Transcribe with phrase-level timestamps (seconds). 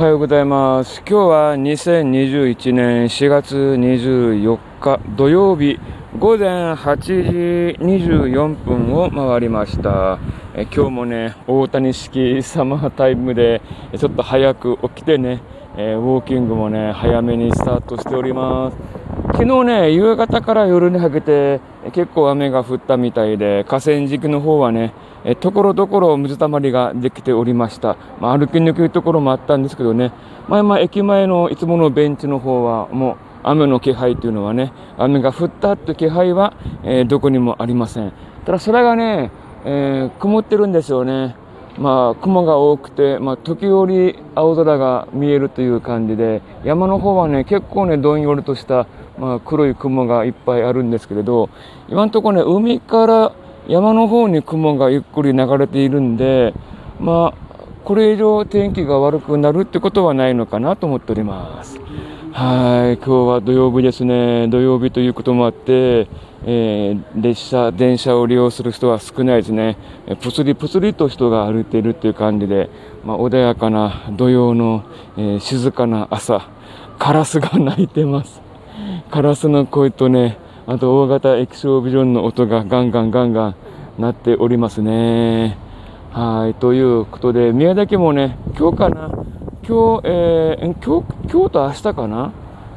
[0.00, 1.02] はようございます。
[1.06, 5.78] 今日は2021年4月24日土曜日
[6.18, 10.18] 午前8時24分を回りました。
[10.54, 13.60] え今日もね、大谷式サマータイムで
[13.94, 15.42] ちょっと早く起きてね、
[15.76, 18.99] えウォーキングもね、早めにスタートしております。
[19.40, 21.62] 昨日ね、夕方から夜にかけて
[21.94, 24.92] 結構雨が降ったみたいで、河川敷の方はね、
[25.24, 27.96] えところどころ水たまりができておりました。
[28.20, 30.12] まあ、歩きにくいところもあったんですけどね、
[30.46, 36.52] まあ、まあ駅前のいつものベンチの方はもう雨の気配というのはね、雨が降ったという気配は、
[36.84, 38.12] えー、どこにもありません。
[38.44, 39.30] ただ空がね、
[39.64, 41.34] えー、曇ってるんですよね。
[41.78, 48.86] まあ、雲が多くて、まあ、時折青空が見えるという感じで、山の方はね、結構ね、どんよりとした、
[49.20, 51.50] まあ、黒い雲がいっぱいあるんですけれど、
[51.88, 53.32] 今のところね、海から
[53.68, 56.54] 山の方に雲がゆっくり流れているんで、
[56.98, 57.50] まあ、
[57.84, 61.78] これ以上天気が悪くなるってことはないのかなと思っております。
[62.32, 64.48] はい、今日は土曜日ですね。
[64.48, 66.08] 土曜日ということもあって、
[66.46, 69.76] えー、列車、電車を利用する人は少ないですね。
[70.22, 72.70] ぷつりぷつりと人が歩いているっていう感じで、
[73.04, 74.84] まあ、穏やかな土曜の、
[75.18, 76.48] えー、静かな朝、
[76.98, 78.49] カラスが鳴いてます。
[79.08, 83.54] カラスの声とね、あと大型液晶ビジョンの音がガンガンガンガン
[83.98, 85.56] 鳴っておりますね。
[86.12, 89.08] はい、ということで、宮崎もね、今日かな、
[89.66, 92.32] 今日、えー、今日、今日と明日かな、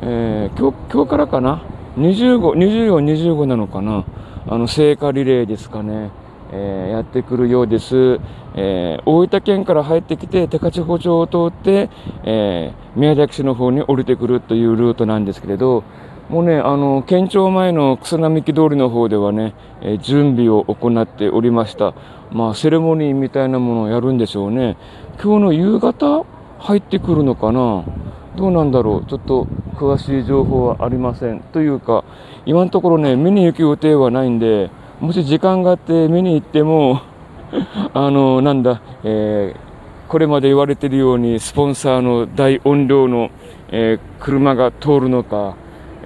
[0.00, 1.62] えー、今日、今日からかな、
[1.98, 4.04] 25、24、25なのかな、
[4.46, 6.10] あの、聖火リレーですかね。
[6.52, 8.20] えー、やってくるようです、
[8.54, 11.90] えー、大分県から入ってきて高千穂町を通って、
[12.24, 15.84] えー、宮崎市の方に降りてくるというルートなんですけれど
[16.28, 21.94] もうね、あの、県庁前の草並木通りの方ではね、えー、準備を行っておりました。
[22.32, 24.76] まあ、セレモニーみたいなものをやるんでしょうね。
[25.22, 26.24] 今日の夕方
[26.58, 27.84] 入ってくるのかな？
[28.36, 29.06] どうなんだろう？
[29.06, 29.46] ちょっと
[29.76, 31.40] 詳しい情報はありません。
[31.52, 32.04] というか、
[32.44, 34.70] 今のところね、見に行く予定はないんで、
[35.00, 37.02] もし時間があって見に行っても、
[37.94, 43.30] あの、なんだ、えー、これまで言われてるように、スポンサーの大音量の、
[43.68, 45.54] えー、車が通るのか、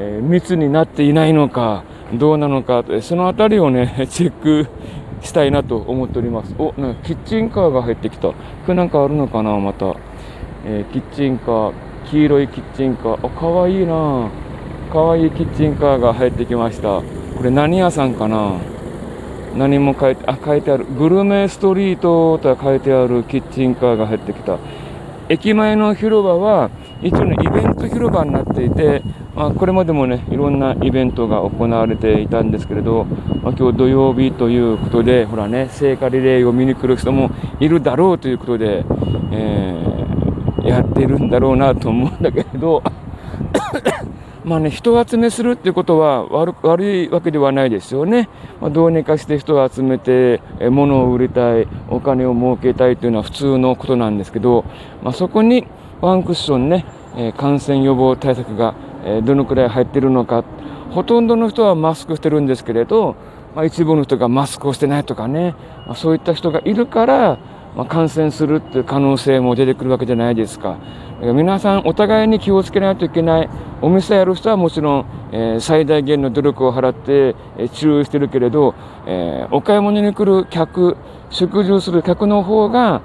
[0.00, 1.82] えー、密になっていないのか、
[2.14, 4.68] どうなのか、そのあたりをね、 チェック
[5.20, 6.54] したいなと思っております。
[6.56, 8.28] お、なんかキッチンカーが入ってきた。
[8.28, 8.34] こ
[8.68, 9.96] れなんかあるのかな、また。
[10.64, 11.72] えー、キッチンカー、
[12.06, 13.26] 黄色いキッチンカー。
[13.26, 14.28] あ、かわいいな
[14.92, 16.88] かわいいキッチンカーが入ってきました。
[16.98, 17.02] こ
[17.42, 18.52] れ何屋さんかな
[19.56, 20.86] 何も書いて、あ、書いてある。
[20.96, 24.58] グルメストリートと書いてあるキッチンカーが入ってきた。
[25.28, 26.70] 駅前の広場は、
[27.02, 29.02] 一応ね、イベント広場になっていて、
[29.34, 38.84] まあ、これまでもね、いろんなイベントが行われていたんですけれど、まあ、今日土曜日ということで、ほらね、聖火リレーを見に来る人もいるだろうということで、
[39.30, 42.82] えー、やってるんだろうなと思うんだけれど、
[44.44, 48.28] まあね、人を集めするっていうことは悪いわけではないですよね。
[48.60, 54.64] まあ、どうにかして人を集めて、え物を売りたい、お金を儲けたいというのは普通のことなんですけど、
[55.04, 55.66] まあ、そこに
[56.00, 56.84] ワンクッションね、
[57.36, 58.74] 感染予防対策が
[59.24, 60.44] どのくらい入ってるのか
[60.90, 63.16] ほとんどの人はマスクしてるんですけれど、
[63.54, 65.54] まあ、一部の人がマスクをしてないとかね、
[65.86, 67.38] ま、そういった人がいるから、
[67.76, 70.78] まあ、感染するっていう可能性も出てくるわけじゃないですか。
[71.20, 73.50] 皆さんお互いに気をつけないといけない。
[73.82, 78.74] お店やる人はもちろん、えー、最大限の努力を払って、えー、注意してるけれど、
[79.06, 80.96] えー、お買い物に来る客、
[81.30, 83.02] 食事をする客の方が、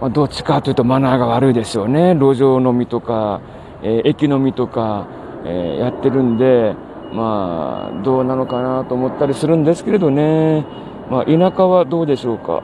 [0.00, 2.14] まあ、どっちかというとマナーが悪いですよね。
[2.14, 3.40] 路上飲みとか、
[3.82, 5.06] え駅飲みとか、
[5.44, 6.74] えー、やってるんで、
[7.12, 10.66] まあ、どうなのかなと思ったりするんですけれどね、
[11.10, 12.62] まあ、田舎はどうでしょうか。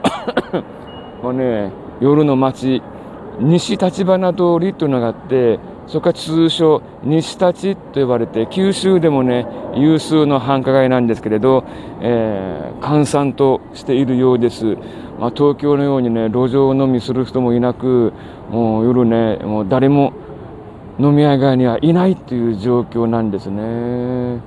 [1.22, 2.82] まあね、夜の街、
[3.38, 11.64] 西立花通りというのがあって、そこは通称西立と呼ばれて、九州でもね、有数の繁華街なんですけれど、
[12.00, 14.76] えー、閑散としているようです。
[15.18, 18.12] まあ、東京のようにね、路上飲みする人もいなく、
[18.50, 20.12] もう夜ね、もう誰も
[20.98, 24.40] 飲み屋街にはいないっていう状況なんですね。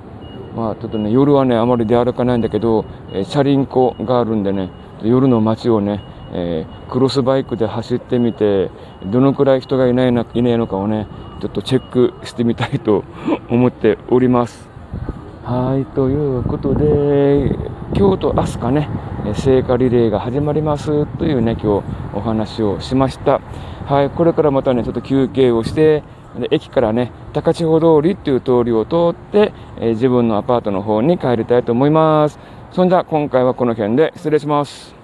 [0.56, 4.70] まあちょっとね、夜はね、あまり出歩かないんだけど、えー、チャリンコがあるんでね、
[5.02, 6.02] 夜の街をね、
[6.32, 8.70] えー、クロスバイクで走ってみて、
[9.04, 11.06] どのくらい人がいないないないのかをね、
[11.40, 13.04] ちょっとチェックしてみたいと
[13.48, 14.68] 思っております。
[15.44, 17.54] はい、ということで、
[17.94, 18.88] 今日と明日かね、
[19.34, 21.84] 聖火リレーが始まりますというね、今日
[22.14, 23.40] お話をしました。
[23.86, 26.02] はい、これからまたね、ちょっと休憩をして、
[26.38, 32.38] で駅からね、高千穂通りっていう通りを通って、えー、自分のアパートの方に帰りたいと思います。
[32.72, 34.95] そんじゃ今回はこの辺で失礼します。